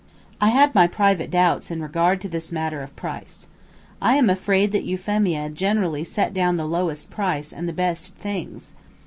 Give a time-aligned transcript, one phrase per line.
[0.41, 3.47] I had my private doubts in regard to this matter of price.
[4.01, 8.73] I am afraid that Euphemia generally set down the lowest price and the best things.